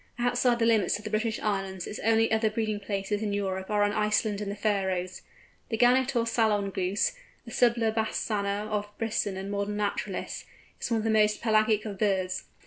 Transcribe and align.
Outside 0.17 0.57
the 0.57 0.65
limits 0.65 0.97
of 0.97 1.03
the 1.03 1.11
British 1.11 1.39
Islands 1.41 1.85
its 1.85 1.99
only 1.99 2.31
other 2.31 2.49
breeding 2.49 2.79
places 2.79 3.21
in 3.21 3.33
Europe 3.33 3.69
are 3.69 3.83
on 3.83 3.91
Iceland 3.93 4.41
and 4.41 4.51
the 4.51 4.55
Faröes. 4.55 5.21
The 5.69 5.77
Gannet 5.77 6.15
or 6.15 6.25
Solan 6.25 6.71
Goose, 6.71 7.11
the 7.45 7.51
Sula 7.51 7.91
bassana 7.91 8.67
of 8.71 8.89
Brisson 8.97 9.37
and 9.37 9.51
modern 9.51 9.77
naturalists, 9.77 10.45
is 10.81 10.89
one 10.89 10.97
of 10.97 11.03
the 11.03 11.11
most 11.11 11.39
pelagic 11.39 11.85
of 11.85 11.99
birds. 11.99 12.45